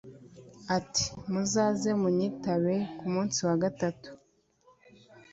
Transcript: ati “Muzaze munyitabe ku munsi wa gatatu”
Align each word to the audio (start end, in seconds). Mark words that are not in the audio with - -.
ati 0.77 1.05
“Muzaze 1.31 1.89
munyitabe 2.01 2.75
ku 2.97 3.05
munsi 3.13 3.39
wa 3.47 3.55
gatatu” 3.63 4.09